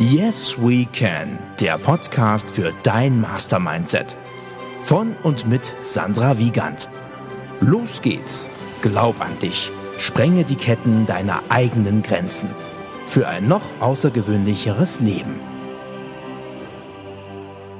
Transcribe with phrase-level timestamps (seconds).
[0.00, 4.14] Yes We Can, der Podcast für dein Mastermindset.
[4.80, 6.88] Von und mit Sandra Wiegand.
[7.60, 8.48] Los geht's.
[8.80, 9.72] Glaub an dich.
[9.98, 12.48] Sprenge die Ketten deiner eigenen Grenzen.
[13.08, 15.40] Für ein noch außergewöhnlicheres Leben.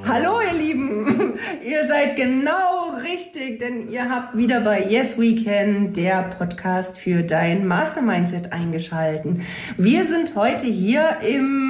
[0.05, 5.93] Hallo ihr Lieben, ihr seid genau richtig, denn ihr habt wieder bei Yes We Can,
[5.93, 9.45] der Podcast für dein Mastermindset eingeschalten.
[9.77, 11.68] Wir sind heute hier im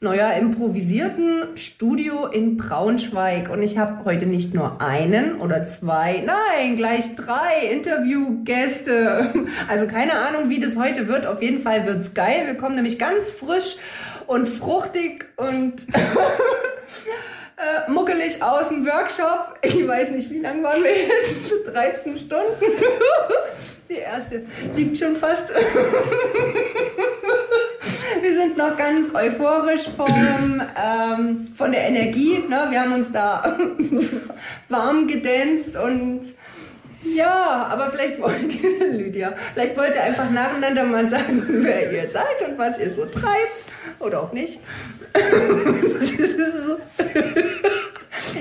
[0.00, 3.50] naja, improvisierten Studio in Braunschweig.
[3.50, 9.32] Und ich habe heute nicht nur einen oder zwei, nein, gleich drei Interviewgäste.
[9.68, 11.26] Also keine Ahnung, wie das heute wird.
[11.26, 12.46] Auf jeden Fall wird's geil.
[12.46, 13.76] Wir kommen nämlich ganz frisch
[14.28, 15.74] und fruchtig und
[17.56, 19.58] äh, muckelig aus dem Workshop.
[19.62, 21.66] Ich weiß nicht, wie lange waren wir jetzt?
[21.74, 22.46] 13 Stunden.
[23.88, 24.42] Die erste
[24.76, 25.50] liegt schon fast.
[28.22, 30.08] Wir sind noch ganz euphorisch vom,
[30.76, 32.38] ähm, von der Energie.
[32.48, 32.66] Ne?
[32.70, 33.58] Wir haben uns da
[34.68, 36.22] warm gedänzt und
[37.04, 42.08] ja, aber vielleicht wollt ihr, Lydia, vielleicht wollt ihr einfach nacheinander mal sagen, wer ihr
[42.08, 43.64] seid und was ihr so treibt.
[44.00, 44.60] Oder auch nicht.
[45.12, 46.76] das ist so.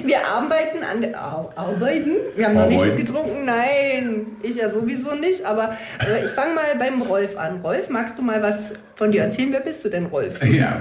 [0.08, 2.12] Wir arbeiten an der Arbeiten.
[2.36, 3.44] Wir haben noch nichts getrunken.
[3.44, 5.46] Nein, ich ja sowieso nicht.
[5.46, 7.60] Aber äh, ich fange mal beim Rolf an.
[7.62, 9.52] Rolf, magst du mal was von dir erzählen?
[9.52, 10.40] Wer bist du denn, Rolf?
[10.48, 10.80] Ja.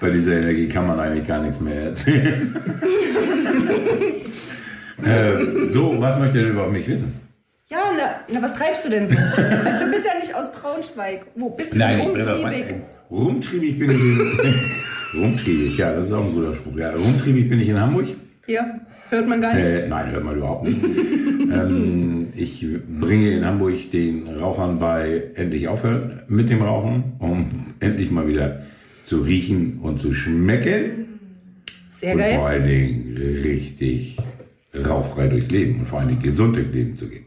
[0.00, 2.56] Bei dieser Energie kann man eigentlich gar nichts mehr erzählen.
[5.04, 7.20] äh, so, was möchtet ihr über mich wissen?
[7.68, 9.16] Ja, na, na, was treibst du denn so?
[9.16, 11.26] Also, du bist ja nicht aus Braunschweig.
[11.34, 12.74] Wo bist du Nein, denn rumtriebig?
[13.10, 14.86] rumtriebig bin ich.
[15.14, 16.76] rumtriebig, ja, das ist auch ein guter Spruch.
[16.76, 18.06] Ja, rumtriebig bin ich in Hamburg.
[18.46, 18.78] Ja,
[19.10, 19.72] hört man gar nicht.
[19.72, 20.82] Äh, nein, hört man überhaupt nicht.
[20.84, 22.64] ähm, ich
[23.00, 28.62] bringe in Hamburg den Rauchern bei, endlich aufhören mit dem Rauchen, um endlich mal wieder
[29.04, 31.18] zu riechen und zu schmecken.
[31.88, 32.32] Sehr und geil.
[32.32, 34.16] Und vor allen Dingen richtig
[34.74, 37.26] rauchfrei durchs Leben und vor allen Dingen gesund durchs Leben zu gehen.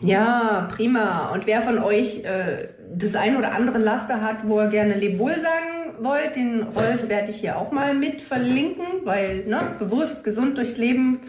[0.00, 1.32] Ja, prima.
[1.32, 5.32] Und wer von euch äh, das ein oder andere Laster hat, wo er gerne Lebwohl
[5.32, 10.56] sagen wollt, den Rolf werde ich hier auch mal mit verlinken, weil ne, bewusst, gesund
[10.56, 11.20] durchs Leben,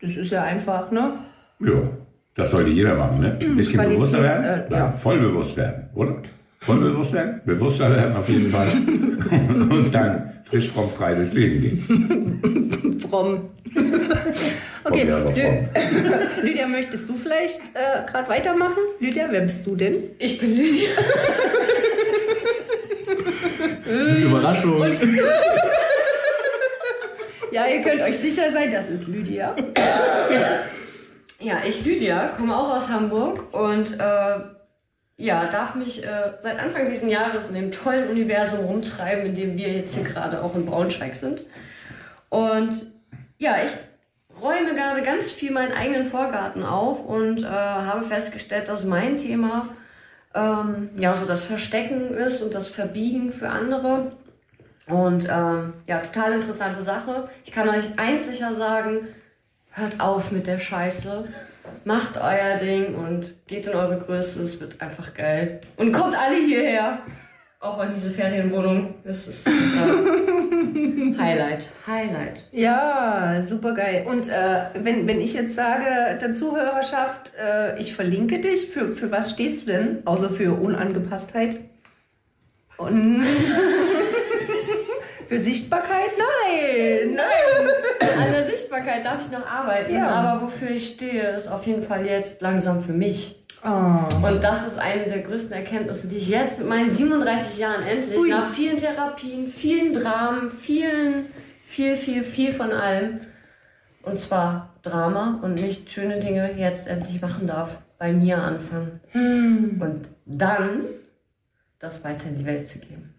[0.00, 1.12] das ist ja einfach, ne?
[1.60, 1.88] Ja,
[2.34, 3.38] das sollte jeder machen, ne?
[3.40, 4.92] Ein bisschen bewusster werden, äh, ja.
[4.92, 6.22] voll bewusst werden, oder?
[6.60, 8.68] Voll bewusst werden, bewusster werden auf jeden Fall.
[9.30, 13.00] Und dann frisch, fromm, frei durchs Leben gehen.
[13.08, 13.50] fromm.
[14.84, 15.04] Okay,
[16.42, 18.82] Lydia, möchtest du vielleicht äh, gerade weitermachen?
[19.00, 19.96] Lydia, wer bist du denn?
[20.18, 20.90] Ich bin Lydia.
[23.86, 24.80] Überraschung.
[27.50, 29.54] ja, ihr könnt euch sicher sein, das ist Lydia.
[31.40, 34.36] Ja, ich, Lydia, komme auch aus Hamburg und äh,
[35.16, 39.56] ja, darf mich äh, seit Anfang dieses Jahres in dem tollen Universum rumtreiben, in dem
[39.56, 41.42] wir jetzt hier gerade auch in Braunschweig sind.
[42.30, 42.90] Und
[43.38, 43.72] ja, ich
[44.42, 49.68] räume gerade ganz viel meinen eigenen Vorgarten auf und äh, habe festgestellt, dass mein Thema
[50.34, 54.12] ähm, ja so das Verstecken ist und das Verbiegen für andere.
[54.86, 57.28] Und ähm, ja, total interessante Sache.
[57.44, 59.08] Ich kann euch eins sicher sagen,
[59.70, 61.24] hört auf mit der Scheiße.
[61.84, 64.42] Macht euer Ding und geht in eure Größe.
[64.42, 65.60] Es wird einfach geil.
[65.76, 66.98] Und kommt alle hierher.
[67.64, 68.96] Auch an diese Ferienwohnung.
[69.04, 71.70] Das ist äh, Highlight.
[71.86, 72.44] Highlight.
[72.52, 74.04] Ja, super geil.
[74.06, 79.10] Und äh, wenn, wenn ich jetzt sage, der Zuhörerschaft, äh, ich verlinke dich, für, für
[79.10, 80.02] was stehst du denn?
[80.04, 81.60] Außer für Unangepasstheit?
[82.76, 83.22] Und
[85.28, 86.10] für Sichtbarkeit?
[86.18, 88.26] Nein, nein.
[88.26, 89.94] An der Sichtbarkeit darf ich noch arbeiten.
[89.94, 90.10] Ja.
[90.10, 93.43] Aber wofür ich stehe, ist auf jeden Fall jetzt langsam für mich.
[93.64, 94.26] Oh.
[94.26, 98.18] Und das ist eine der größten Erkenntnisse, die ich jetzt mit meinen 37 Jahren endlich,
[98.18, 98.28] Ui.
[98.28, 101.26] nach vielen Therapien, vielen Dramen, vielen,
[101.66, 103.20] viel, viel, viel von allem,
[104.02, 107.78] und zwar Drama und nicht schöne Dinge, jetzt endlich machen darf.
[107.96, 109.00] Bei mir anfangen.
[109.12, 109.80] Hm.
[109.80, 110.80] Und dann
[111.78, 113.14] das weiter in die Welt zu geben.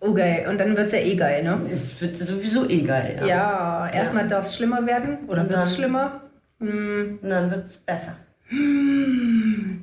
[0.00, 1.58] Okay, und dann wird es ja eh geil, ne?
[1.70, 3.26] Es wird sowieso eh geil, ja.
[3.26, 4.30] Ja, erstmal ja.
[4.30, 6.22] darf es schlimmer werden oder wird es schlimmer?
[6.60, 7.18] Hm.
[7.20, 8.16] Und dann wird es besser.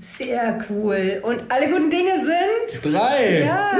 [0.01, 1.21] Sehr cool.
[1.23, 2.93] Und alle guten Dinge sind?
[2.93, 3.43] Drei.
[3.45, 3.71] Ja.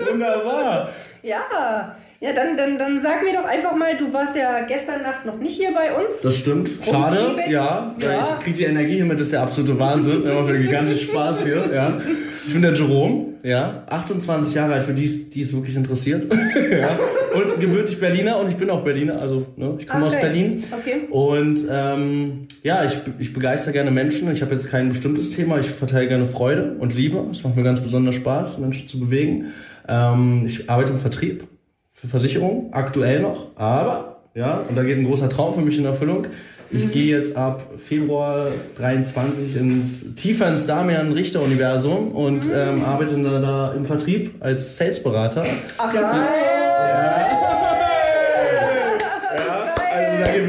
[0.10, 0.90] Wunderbar.
[1.22, 1.96] Ja.
[2.20, 5.38] Ja, dann, dann, dann sag mir doch einfach mal, du warst ja gestern Nacht noch
[5.38, 6.20] nicht hier bei uns.
[6.20, 6.68] Das stimmt.
[6.84, 7.36] Schade.
[7.48, 8.20] Ja, ja.
[8.20, 10.24] Ich krieg die Energie hiermit, das ist der absolute Wahnsinn.
[10.24, 11.70] Wir haben gigantisch Spaß hier.
[11.72, 12.00] Ja.
[12.44, 16.26] Ich bin der Jerome, ja, 28 Jahre alt, für die es wirklich interessiert.
[16.72, 16.98] ja.
[17.36, 20.16] Und gebürtig Berliner und ich bin auch Berliner, also ne, ich komme okay.
[20.16, 20.64] aus Berlin.
[20.72, 20.96] Okay.
[21.10, 24.32] Und ähm, ja, ich, ich begeister gerne Menschen.
[24.32, 25.60] Ich habe jetzt kein bestimmtes Thema.
[25.60, 27.24] Ich verteile gerne Freude und Liebe.
[27.30, 29.52] Es macht mir ganz besonders Spaß, Menschen zu bewegen.
[29.86, 31.46] Ähm, ich arbeite im Vertrieb
[32.00, 35.84] für Versicherungen, aktuell noch, aber, ja, und da geht ein großer Traum für mich in
[35.84, 36.26] Erfüllung.
[36.70, 36.90] Ich mhm.
[36.92, 42.54] gehe jetzt ab Februar 23 ins tiefer ins Damian Richter Universum und mhm.
[42.54, 45.44] ähm, arbeite da, da im Vertrieb als Salesberater.
[45.78, 46.02] Ach geil!
[46.02, 47.47] Ja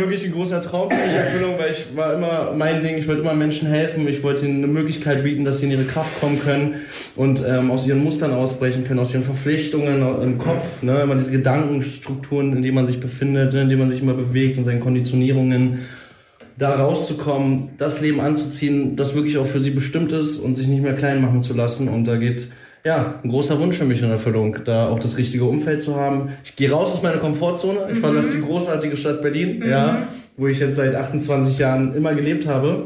[0.10, 3.22] wirklich ein großer Traum für mich Erfüllung, weil ich war immer mein Ding, ich wollte
[3.22, 6.40] immer Menschen helfen, ich wollte ihnen eine Möglichkeit bieten, dass sie in ihre Kraft kommen
[6.40, 6.76] können
[7.16, 11.02] und ähm, aus ihren Mustern ausbrechen können, aus ihren Verpflichtungen im Kopf, ne?
[11.02, 14.64] immer diese Gedankenstrukturen, in denen man sich befindet, in denen man sich immer bewegt und
[14.64, 15.80] seinen Konditionierungen
[16.58, 20.82] da rauszukommen, das Leben anzuziehen, das wirklich auch für sie bestimmt ist und sich nicht
[20.82, 22.48] mehr klein machen zu lassen und da geht
[22.90, 26.30] ja, ein großer Wunsch für mich in Erfüllung, da auch das richtige Umfeld zu haben.
[26.44, 27.82] Ich gehe raus aus meiner Komfortzone.
[27.90, 28.00] Ich mhm.
[28.00, 29.70] verlasse die großartige Stadt Berlin, mhm.
[29.70, 30.08] ja,
[30.38, 32.86] wo ich jetzt seit 28 Jahren immer gelebt habe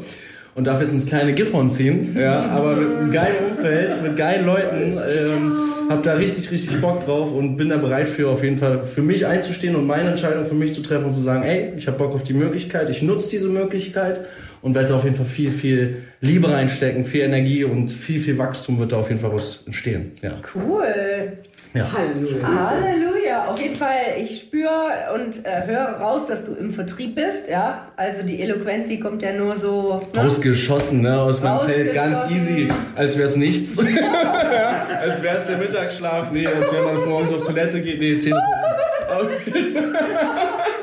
[0.55, 4.45] und darf jetzt ins kleine Gifhorn ziehen, ja, aber mit einem geilen Umfeld, mit geilen
[4.45, 5.53] Leuten, ähm,
[5.89, 9.01] hab da richtig, richtig Bock drauf und bin da bereit für auf jeden Fall für
[9.01, 11.97] mich einzustehen und meine Entscheidung für mich zu treffen und zu sagen, ey, ich habe
[11.97, 14.19] Bock auf die Möglichkeit, ich nutze diese Möglichkeit
[14.63, 18.37] und werde da auf jeden Fall viel, viel Liebe reinstecken, viel Energie und viel, viel
[18.37, 20.11] Wachstum wird da auf jeden Fall was entstehen.
[20.21, 20.39] Ja.
[20.55, 21.33] Cool.
[21.73, 21.91] Ja.
[21.91, 22.69] Halleluja.
[22.69, 23.45] Halleluja.
[23.49, 24.69] Auf jeden Fall, ich spüre
[25.15, 27.49] und äh, höre raus, dass du im Vertrieb bist.
[27.49, 30.21] Ja, also die Eloquenz, die kommt ja nur so ne?
[30.21, 35.57] ausgeschossen, ne, aus meinem Feld, ganz easy, als wäre es nichts, als wäre es der
[35.57, 39.85] Mittagsschlaf, nee, als wenn man morgens auf Toilette geht, nee, Zähne putzen.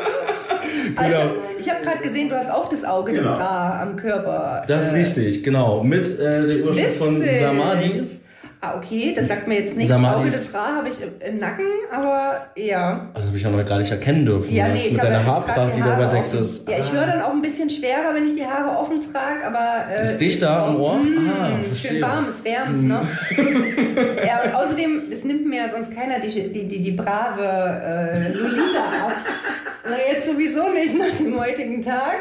[1.05, 1.35] genau.
[1.59, 3.23] Ich habe hab gerade gesehen, du hast auch das Auge genau.
[3.23, 4.63] des Ra am Körper.
[4.67, 5.83] Das ist äh, richtig, genau.
[5.83, 8.01] Mit äh, der Überschrift von Samadhi.
[8.63, 9.91] Ah, okay, das sagt mir jetzt nichts.
[9.91, 10.17] Samadis.
[10.19, 13.09] Auge des Ra habe ich im Nacken, aber ja.
[13.15, 14.55] Also habe ich auch noch gar nicht erkennen dürfen.
[14.55, 16.69] Ja, nee, mit deiner Haarpracht, die, die da überdeckt ist.
[16.69, 19.91] Ja, ich höre dann auch ein bisschen schwerer, wenn ich die Haare offen trage, aber.
[19.91, 20.97] Äh, ist dichter am Ohr?
[20.97, 21.91] Mh, ah, verstehe.
[21.93, 23.01] Schön warm, es wärmt, ne?
[24.27, 29.07] ja, und außerdem, es nimmt mir sonst keiner die, die, die, die brave äh, Lolita
[29.07, 29.13] ab.
[29.91, 32.21] Na, jetzt sowieso nicht nach dem heutigen Tag.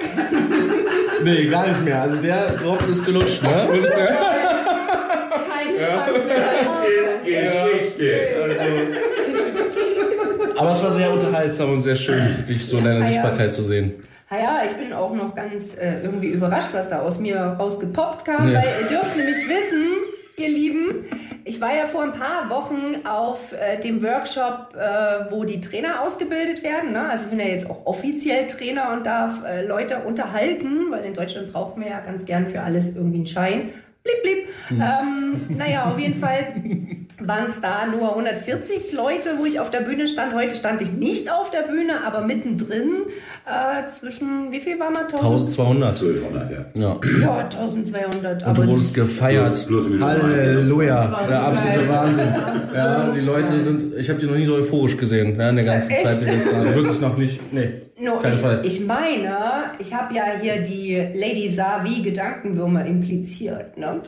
[1.24, 2.02] nee, gar nicht mehr.
[2.02, 3.68] Also der Drops ist gelutscht, ne?
[3.70, 4.00] Würdest du?
[4.00, 6.06] Keine ja.
[6.06, 6.38] Chance mehr.
[6.40, 8.10] Das ist Geschichte.
[8.44, 8.62] Also.
[10.58, 13.52] Aber es war sehr unterhaltsam und sehr schön, dich so in deiner ah, Sichtbarkeit ja.
[13.52, 13.94] zu sehen.
[14.32, 18.52] Naja, ich bin auch noch ganz äh, irgendwie überrascht, was da aus mir rausgepoppt kam,
[18.52, 18.60] ja.
[18.60, 19.86] weil ihr dürft nämlich wissen,
[20.38, 21.06] ihr Lieben,
[21.50, 26.02] ich war ja vor ein paar Wochen auf äh, dem Workshop, äh, wo die Trainer
[26.02, 26.92] ausgebildet werden.
[26.92, 27.10] Ne?
[27.10, 31.16] Also ich bin ja jetzt auch offiziell Trainer und darf äh, Leute unterhalten, weil in
[31.16, 33.70] Deutschland braucht man ja ganz gern für alles irgendwie einen Schein.
[34.04, 34.48] Blieb, blieb.
[34.68, 34.82] Hm.
[34.82, 36.54] Ähm, naja, auf jeden Fall
[37.22, 40.34] waren es da nur 140 Leute, wo ich auf der Bühne stand.
[40.34, 43.04] Heute stand ich nicht auf der Bühne, aber mittendrin
[43.46, 45.04] äh, zwischen, wie viel war man?
[45.04, 45.90] 1200.
[45.90, 46.58] 1200, ja.
[46.74, 48.48] Ja, ja 1200.
[48.48, 49.68] Und du wurdest gefeiert.
[50.00, 51.20] Halleluja.
[51.28, 52.36] Der absolute Wahnsinn.
[52.74, 55.66] Ja, die Leute sind, ich habe die noch nie so euphorisch gesehen, ja, in der
[55.66, 56.06] ganzen Echt?
[56.06, 56.22] Zeit.
[56.22, 57.82] Die jetzt, wirklich noch nicht, nee.
[58.02, 58.62] No, kein ich, Fall.
[58.64, 59.36] ich meine,
[59.78, 64.02] ich habe ja hier die Lady Savi Gedankenwürmer impliziert, ne?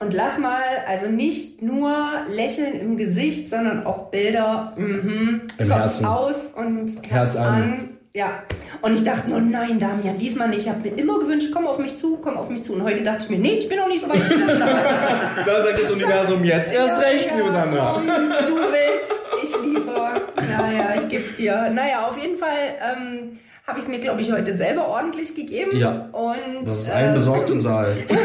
[0.00, 1.92] Und lass mal also nicht nur
[2.30, 6.06] Lächeln im Gesicht, sondern auch Bilder mhm, Im Kopf Herzen.
[6.06, 7.46] aus und Herz, Herz an.
[7.46, 7.88] an.
[8.14, 8.44] Ja.
[8.80, 10.62] Und ich dachte nur, nein, Damian, diesmal nicht.
[10.62, 12.74] Ich habe mir immer gewünscht, komm auf mich zu, komm auf mich zu.
[12.74, 14.18] Und heute dachte ich mir, nee, ich bin noch nicht so weit.
[15.46, 18.00] da sagt das Universum jetzt erst ja, recht, ja, liebe Sandra.
[18.46, 20.22] Du willst, ich liefere.
[20.36, 21.70] Naja, ich geb's dir.
[21.74, 22.76] Naja, auf jeden Fall.
[22.80, 23.32] Ähm,
[23.68, 25.76] habe ich es mir, glaube ich, heute selber ordentlich gegeben.
[25.76, 26.08] Ja.
[26.12, 27.96] Und, das ist ein äh, besorgt im Saal.
[28.08, 28.16] das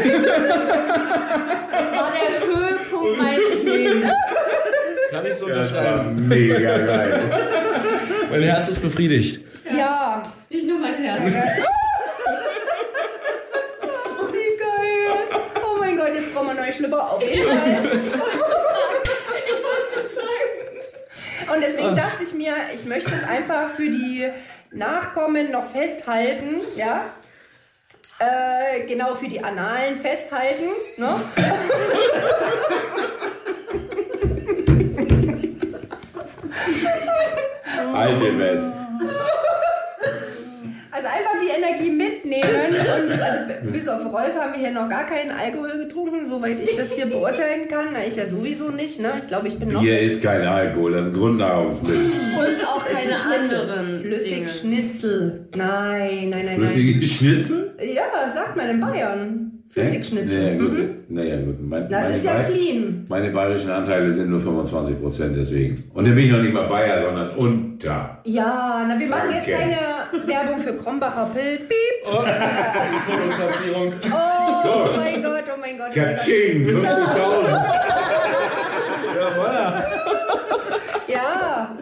[1.92, 4.10] war der Höhepunkt meines Lebens.
[5.10, 6.16] Kann ich so unterschreiben.
[6.16, 7.20] Ja, mega geil.
[8.30, 9.42] mein Herz ist befriedigt.
[9.70, 9.76] Ja.
[9.76, 10.22] ja.
[10.48, 11.20] Nicht nur mein Herz.
[13.82, 15.40] oh, wie geil.
[15.62, 17.12] Oh mein Gott, jetzt brauchen wir neue Schlüpper.
[17.12, 17.90] Auf jeden Fall.
[21.54, 24.30] Und deswegen dachte ich mir, ich möchte es einfach für die
[24.74, 27.04] Nachkommen noch festhalten, ja.
[28.18, 30.68] Äh, genau für die Analen festhalten.
[30.96, 31.14] Ne?
[37.92, 38.60] Alte Welt.
[40.90, 42.76] Also einfach die Energie mitnehmen.
[42.76, 46.76] Und also bis auf Rolf haben wir hier noch gar keinen Alkohol getrunken, soweit ich
[46.76, 47.88] das hier beurteilen kann.
[47.92, 49.00] Na, ich ja sowieso nicht.
[49.00, 49.12] Ne?
[49.18, 49.80] Ich glaube, ich bin noch.
[49.80, 52.12] Hier ist kein Alkohol, das ist Grundnahrungsmittel.
[54.68, 55.48] Schnitzel.
[55.54, 57.74] Nein, nein, nein, Flüssige Schnitzel?
[57.76, 57.88] nein.
[57.94, 59.50] Ja, sagt man in Bayern.
[59.70, 60.40] Flüssigschnitzel.
[60.42, 60.72] Naja, gut.
[60.72, 60.88] Mhm.
[61.08, 61.60] Naja, gut.
[61.68, 63.04] Mein, Das meine ist ja Bay- clean.
[63.08, 65.82] Meine bayerischen Anteile sind nur 25 Prozent, deswegen.
[65.92, 68.20] Und dann bin ich noch nicht mal Bayer, sondern unter.
[68.24, 69.76] Ja, na, wir machen jetzt keine
[70.26, 71.62] Werbung für Krombacher Pilz.
[71.64, 72.06] Piep.
[72.06, 75.44] Oh mein Gott, oh mein Gott.
[75.52, 75.92] Oh mein Gott.
[75.92, 77.64] Katsching, 50.000.
[81.08, 81.76] Ja,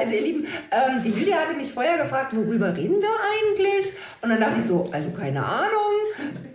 [0.00, 3.92] also ihr Lieben, ähm, die Lydia hatte mich vorher gefragt, worüber reden wir eigentlich?
[4.22, 5.94] Und dann dachte ich so, also keine Ahnung.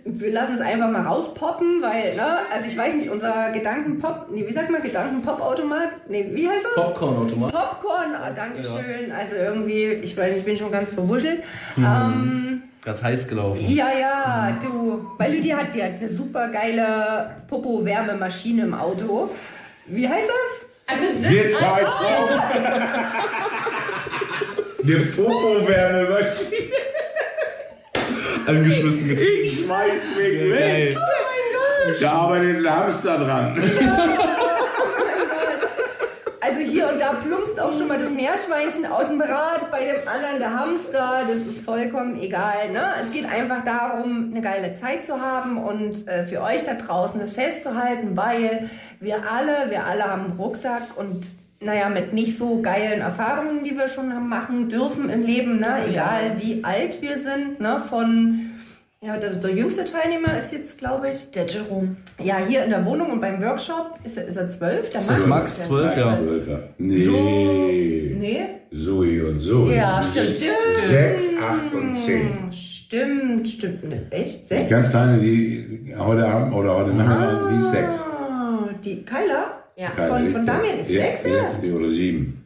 [0.04, 4.46] Wir lassen es einfach mal rauspoppen, weil, ne, also ich weiß nicht, unser Gedankenpop, nee,
[4.46, 6.08] wie sagt man, Gedankenpop-Automat?
[6.08, 6.84] Nee, wie heißt das?
[6.84, 7.52] Popcorn-Automat.
[7.52, 9.10] Popcorn, ah, Dankeschön.
[9.16, 11.42] Also irgendwie, ich weiß nicht, ich bin schon ganz verwuschelt.
[11.76, 13.64] Ähm, Ganz heiß gelaufen.
[13.68, 19.28] ja, ja, du, weil Lydia hat, die hat eine super geile Popo-Wärmemaschine im Auto.
[19.86, 20.65] Wie heißt das?
[20.86, 21.86] Eine Sitz halt.
[24.82, 26.50] Eine Popo-Wärmemaschine.
[28.46, 29.32] Angeschmissen getrunken.
[29.42, 30.96] Ich schmeiß mich weg.
[32.00, 33.62] Da arbeitet ein Hamster dran.
[36.40, 40.08] Also hier und da plumpst auch schon mal das Meerschweinchen aus dem Rad, bei dem
[40.08, 42.70] anderen der Hamster, das ist vollkommen egal.
[42.72, 42.82] Ne?
[43.02, 47.18] Es geht einfach darum, eine geile Zeit zu haben und äh, für euch da draußen
[47.18, 48.70] das festzuhalten, weil
[49.00, 51.26] wir alle, wir alle haben einen Rucksack und
[51.58, 55.86] naja, mit nicht so geilen Erfahrungen, die wir schon haben machen dürfen im Leben, ne?
[55.88, 57.80] egal wie alt wir sind, ne?
[57.80, 58.45] von
[59.02, 61.96] ja, der, der jüngste Teilnehmer ist jetzt, glaube ich, Der Jerome.
[62.22, 64.90] ja, hier in der Wohnung und beim Workshop ist er, ist er zwölf.
[64.90, 65.96] Der Ist das Max der 12?
[65.98, 66.18] Ja.
[66.78, 68.16] Nee.
[68.18, 68.46] Nee.
[68.74, 69.74] Zoe und Zoe.
[69.76, 70.26] Ja, stimmt.
[70.88, 72.52] Sechs, acht und zehn.
[72.52, 73.84] Stimmt, stimmt.
[73.84, 74.44] Ne, Echt?
[74.44, 74.70] Die Sechs?
[74.70, 77.94] ganz kleine, die heute Abend oder heute Nachmittag, die ist sechs.
[78.00, 79.62] Ah, die Kyla?
[79.76, 79.90] Ja.
[79.90, 80.46] Keine Von, von.
[80.46, 81.64] Damian ist ja, sechs ja, erst?
[81.72, 82.42] Oder sieben.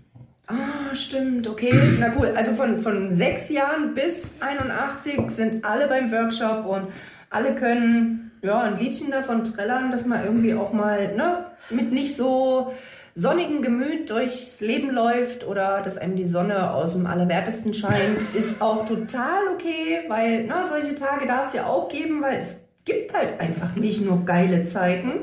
[0.50, 1.72] Ah, stimmt, okay.
[1.98, 2.32] Na cool.
[2.36, 6.88] Also von, von sechs Jahren bis 81 sind alle beim Workshop und
[7.30, 12.16] alle können ja, ein Liedchen davon trällern, dass man irgendwie auch mal ne, mit nicht
[12.16, 12.72] so
[13.14, 18.62] sonnigem Gemüt durchs Leben läuft oder dass einem die Sonne aus dem Allerwertesten scheint, ist
[18.62, 23.14] auch total okay, weil ne, solche Tage darf es ja auch geben, weil es gibt
[23.14, 25.20] halt einfach nicht nur geile Zeiten.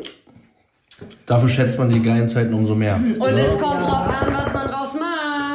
[1.25, 2.96] Dafür schätzt man die geilen Zeiten umso mehr.
[2.96, 4.76] Und es kommt drauf an, was man draus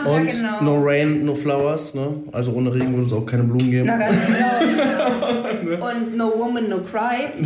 [0.05, 0.61] Und genau.
[0.63, 2.09] no rain, no flowers, ne?
[2.33, 3.87] Also ohne Regen würde es auch keine Blumen geben.
[3.87, 5.87] Na ganz genau.
[5.89, 7.29] Und No Woman, No Cry.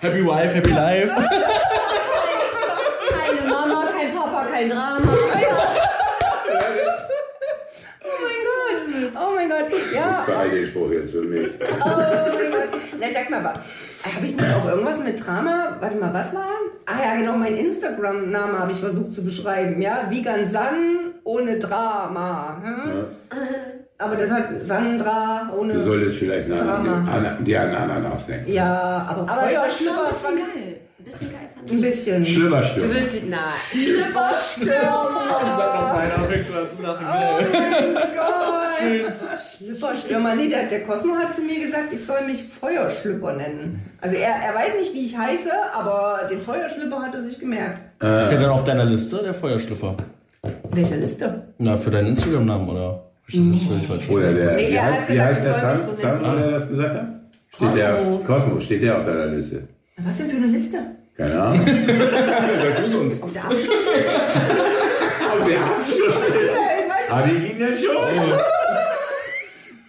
[0.00, 1.10] Happy wife, happy life.
[3.10, 5.12] Keine Mama, kein Papa, kein Drama.
[8.04, 9.12] Oh mein Gott.
[9.16, 9.66] Oh mein Gott.
[9.94, 10.24] Ja.
[10.26, 11.48] Geil, den Spruch jetzt für mich.
[11.60, 12.80] Oh mein Gott.
[13.00, 13.54] Na, sag mal,
[14.16, 15.76] habe ich nicht auch irgendwas mit Drama?
[15.80, 16.46] Warte mal, was war?
[16.86, 19.80] Ah ja, genau, mein Instagram-Name habe ich versucht zu beschreiben.
[19.80, 20.74] Ja, Vegan San
[21.24, 22.56] ohne Drama.
[22.62, 23.04] Hm?
[23.98, 25.82] Aber das hat Sandra Du ohne.
[25.82, 27.04] solltest vielleicht eine Drama.
[27.14, 28.52] andere, die an einen anderen ausdenken.
[28.52, 30.65] Ja, aber, Aber es war schon ein bisschen geil.
[31.06, 31.80] Ein bisschen geil fand ein ich.
[31.82, 32.24] bisschen.
[32.24, 32.94] Du Schlüpperstürmer.
[32.94, 33.22] willst sie.
[33.28, 33.40] Nein.
[34.66, 37.06] Sag noch meiner, fängt schon an zu lachen.
[38.16, 39.40] Gott.
[39.40, 40.34] Schlüpperstürmer.
[40.34, 43.80] Nee, der, der Cosmo hat zu mir gesagt, ich soll mich Feuerschlüpper nennen.
[44.00, 47.78] Also er, er weiß nicht, wie ich heiße, aber den Feuerschlüpper hat er sich gemerkt.
[48.02, 49.94] Ist der denn auf deiner Liste, der Feuerschlüpper?
[50.70, 51.42] Welche Liste?
[51.58, 53.02] Na, für deinen Instagram-Namen, oder?
[53.28, 55.54] Das völlig falsch Oder der, Nee, wie der hat heißt, wie gesagt, heißt ich der
[55.60, 55.96] soll mich Sam?
[55.96, 57.06] so Sam, oder der das gesagt hat?
[57.54, 59.62] Steht der, Cosmo, steht der auf deiner Liste?
[60.02, 60.78] Was denn für eine Liste?
[61.16, 61.60] Keine Ahnung.
[61.66, 63.22] Sag du uns.
[63.22, 64.10] Auf der Abschlussliste?
[65.32, 66.16] Auf der Abschluss.
[66.28, 68.38] ich weiß Hatte ich ihn denn schon?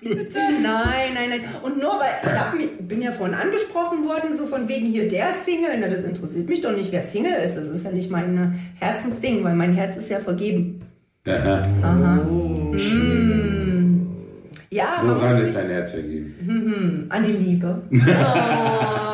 [0.01, 0.39] Bitte?
[0.63, 1.41] Nein, nein, nein.
[1.63, 5.09] Und nur weil ich hab mich, bin ja vorhin angesprochen worden, so von wegen hier
[5.09, 5.77] der Single.
[5.81, 7.55] Na, das interessiert mich doch nicht, wer Single ist.
[7.57, 10.79] Das ist ja nicht mein Herzensding, weil mein Herz ist ja vergeben.
[11.27, 11.61] Aha.
[11.83, 12.15] Aha.
[12.23, 14.07] Mm.
[14.69, 17.05] Ja, man Woran muss ist dein Herz vergeben?
[17.09, 17.81] an die Liebe.
[17.91, 19.06] Oh,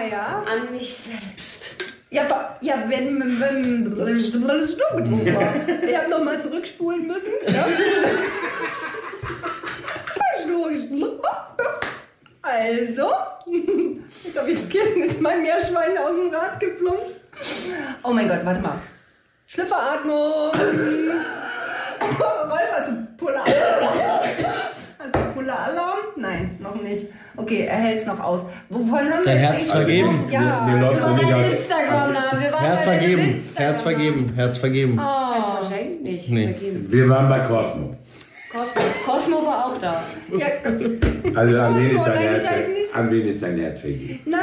[0.00, 0.44] Ah ja.
[0.46, 1.76] an mich selbst.
[2.08, 2.22] Ja,
[2.62, 4.18] ja wenn, wenn, wenn
[5.88, 7.32] ich habe nochmal zurückspulen müssen.
[7.46, 7.66] Ja.
[12.42, 13.12] Also,
[14.24, 17.20] jetzt habe ich vergessen, jetzt mein Meerschwein aus dem Rad geplumpst.
[18.02, 18.78] Oh mein Gott, warte mal.
[19.46, 20.52] Schlüpferatmung.
[22.00, 24.24] Rolf, hast du Puller-Alarm?
[24.98, 25.98] Hast du Puller-Alarm?
[26.16, 27.06] Nein, noch nicht.
[27.36, 28.42] Okay, er hält es noch aus.
[28.68, 30.08] Wovon haben wir Dein jetzt Herz vergeben.
[30.28, 30.32] gesprochen?
[30.32, 31.52] Ja, Mir- mir läuft über so nicht deinen aus.
[31.52, 32.40] Instagram-Namen.
[32.42, 33.54] Wir waren Herz vergeben, Instagram-Namen.
[33.56, 35.00] Herz vergeben, Herz vergeben.
[35.00, 36.28] Herz verschenkt nicht.
[36.30, 36.44] Nee.
[36.48, 36.86] Vergeben.
[36.92, 37.96] Wir waren bei Cosmo.
[38.52, 38.82] Cosmo.
[39.06, 40.02] Cosmo war auch da.
[40.36, 40.46] Ja,
[41.36, 42.94] Also an wen ist dein nein, Herz?
[42.94, 44.20] An wen ist dein Herz vergeben?
[44.26, 44.40] nein,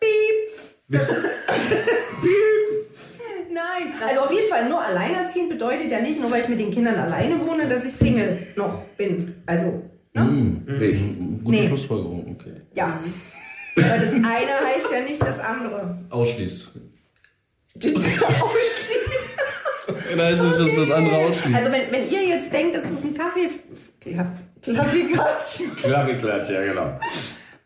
[0.00, 0.98] piep.
[1.00, 1.24] Das ist
[3.52, 6.72] Nein, also auf jeden Fall nur alleinerziehend bedeutet ja nicht, nur weil ich mit den
[6.72, 9.36] Kindern alleine wohne, dass ich Single noch bin.
[9.46, 9.82] Also,
[10.14, 10.62] ne?
[10.80, 11.00] Ich.
[11.44, 11.66] Gute Nee.
[11.68, 12.60] Schlussfolgerung, okay.
[12.74, 13.00] ja.
[13.76, 15.98] Aber das eine heißt ja nicht das andere.
[16.10, 16.70] Ausschließt.
[20.16, 21.56] Nein, ist nicht, dass das andere ausschließt.
[21.56, 23.50] Also wenn, wenn ihr jetzt denkt, das ist ein Kaffee...
[24.14, 25.60] Kaff- Kaffeeklatsch.
[25.82, 26.98] Klappeklatsch, ja genau.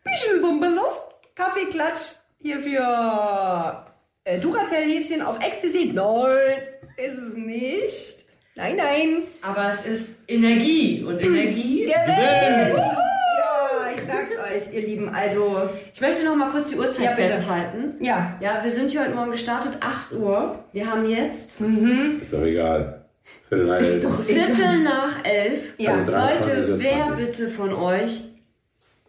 [0.03, 1.03] Bisschen Bumbeluft.
[1.37, 2.01] Kaffeeklatsch
[2.39, 3.85] hier für
[4.25, 5.93] äh, Duracell-Häschen auf Ecstasy.
[5.95, 6.59] Nein,
[6.97, 8.25] ist es nicht.
[8.57, 9.23] Nein, nein.
[9.43, 11.85] Aber es ist Energie und Energie.
[11.87, 12.75] Gewinnt!
[12.75, 14.31] Ja, ich sag's
[14.69, 15.09] euch, ihr Lieben.
[15.09, 17.95] Also, Ich möchte noch mal kurz die Uhrzeit Ja, festhalten.
[18.05, 18.35] ja.
[18.41, 20.59] Ja, wir sind hier heute Morgen gestartet, 8 Uhr.
[20.73, 23.07] Wir haben jetzt Ist doch egal.
[23.49, 24.27] Viertel nach elf.
[24.27, 25.75] Viertel nach elf.
[25.79, 25.93] Ja.
[25.95, 27.27] Also 23, Leute, wer 24.
[27.27, 28.21] bitte von euch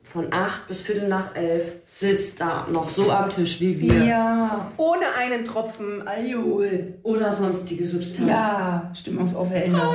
[0.04, 4.04] von 8 bis Viertel nach elf sitzt da noch so am Tisch wie wir?
[4.06, 4.72] Ja.
[4.78, 6.96] Ohne einen Tropfen Alkohol.
[7.04, 8.30] Oder sonstige Substanz.
[8.30, 9.94] Ja, Stimmungsaufheller.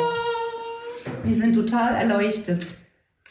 [1.25, 2.66] Wir sind total erleuchtet.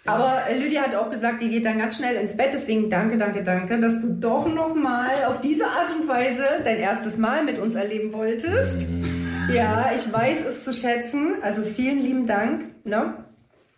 [0.05, 2.50] Aber äh, Lydia hat auch gesagt, die geht dann ganz schnell ins Bett.
[2.53, 6.77] Deswegen danke, danke, danke, dass du doch noch mal auf diese Art und Weise dein
[6.77, 8.85] erstes Mal mit uns erleben wolltest.
[9.53, 11.35] Ja, ich weiß es zu schätzen.
[11.41, 12.65] Also vielen lieben Dank.
[12.83, 13.13] Ne?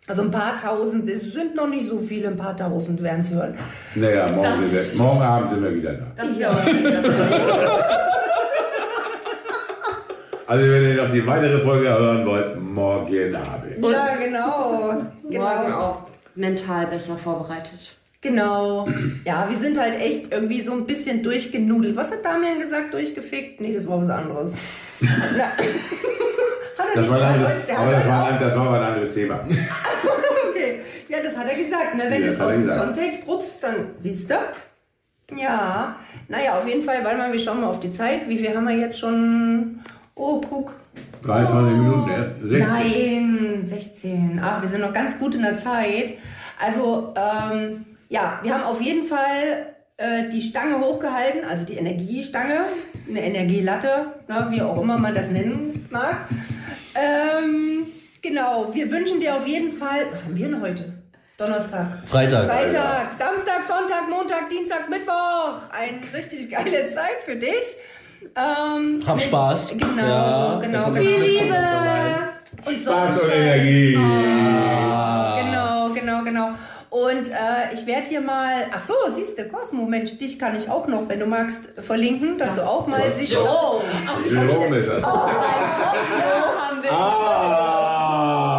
[0.08, 3.30] Also ein paar tausend, es sind noch nicht so viele, ein paar tausend werden es
[3.30, 3.54] hören.
[3.94, 6.06] Naja, morgen, Das- sind wir, morgen Abend sind wir wieder da.
[6.16, 7.06] Das ist ja auch nicht das
[10.46, 13.78] Also wenn ihr noch die weitere Folge hören wollt, morgen Abend.
[13.80, 14.92] ja, genau.
[14.92, 15.78] Morgen genau.
[15.80, 16.02] auch
[16.34, 17.92] mental besser vorbereitet.
[18.20, 18.88] Genau.
[19.24, 21.96] Ja, wir sind halt echt irgendwie so ein bisschen durchgenudelt.
[21.96, 22.92] Was hat Damian gesagt?
[22.94, 23.60] Durchgefickt?
[23.60, 24.52] Nee, das war was anderes.
[26.78, 28.82] Hat er Das nicht war, anderes, der aber das war, ein- das war aber ein
[28.84, 29.40] anderes Thema.
[30.50, 30.80] Okay.
[31.08, 31.96] Ja, das hat er gesagt.
[31.96, 32.04] Ne?
[32.08, 32.84] Wenn Ja, du es das hat aus dem gesagt.
[32.84, 34.34] Kontext rupfst, dann siehst du.
[35.36, 35.96] Ja.
[36.28, 38.26] Naja, auf jeden Fall, warte mal, wir schauen mal auf die Zeit.
[38.28, 39.80] Wie viel haben wir jetzt schon?
[40.18, 40.74] Oh, guck.
[41.24, 42.30] 23 Minuten erst.
[42.42, 42.58] 16.
[42.68, 44.40] Nein, 16.
[44.42, 46.14] Ah, wir sind noch ganz gut in der Zeit.
[46.58, 52.60] Also, ähm, ja, wir haben auf jeden Fall äh, die Stange hochgehalten, also die Energiestange,
[53.08, 56.28] eine Energielatte, ne, wie auch immer man das nennen mag.
[56.94, 57.86] Ähm,
[58.22, 60.94] genau, wir wünschen dir auf jeden Fall, was haben wir denn heute?
[61.36, 61.98] Donnerstag.
[62.06, 62.46] Freitag.
[62.46, 65.60] Freitag, Samstag, Sonntag, Montag, Dienstag, Mittwoch.
[65.70, 67.76] Eine richtig geile Zeit für dich.
[68.36, 69.68] Ähm, Hab mit- Spaß.
[69.70, 70.90] Genau, Ja, genau.
[70.90, 71.54] das Viel Liebe
[72.64, 73.30] und Spaß und.
[73.32, 73.94] Energie.
[75.40, 76.50] Genau, genau, genau.
[76.90, 80.70] Und äh, ich werde hier mal, ach so, siehst du, Cosmo, Mensch, dich kann ich
[80.70, 83.30] auch noch, wenn du magst, verlinken, dass du auch mal sich...
[83.30, 83.82] So,
[84.30, 85.04] Jerome ist das.
[85.04, 86.90] haben wir.
[86.92, 88.55] Ah!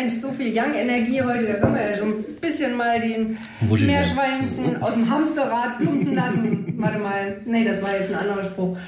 [0.00, 3.38] Mensch, so viel Young-Energie heute, da können wir ja schon ein bisschen mal den.
[3.68, 6.74] Meerschweinchen aus dem Hamsterrad plumpsen lassen.
[6.78, 8.78] Warte mal, nee, das war jetzt ein anderer Spruch.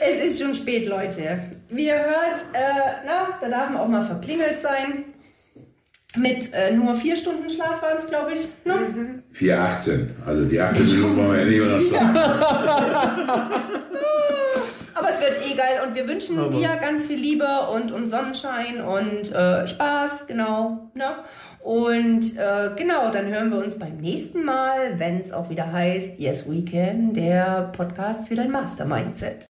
[0.00, 1.38] Es ist schon spät, Leute.
[1.70, 5.04] Wie ihr hört, äh, na, da darf man auch mal verklingelt sein.
[6.16, 8.48] Mit äh, nur vier Stunden Schlaf waren es, glaube ich.
[8.64, 9.22] Ne?
[9.34, 10.06] 4,18.
[10.26, 13.60] Also die 18 Minuten wollen wir ja nicht unterschlagen.
[14.98, 18.80] Aber es wird eh geil und wir wünschen dir ganz viel Liebe und, und Sonnenschein
[18.80, 20.90] und äh, Spaß, genau.
[20.94, 21.16] Ne?
[21.60, 26.18] Und äh, genau, dann hören wir uns beim nächsten Mal, wenn es auch wieder heißt
[26.18, 29.47] Yes We Can, der Podcast für dein Master Mindset.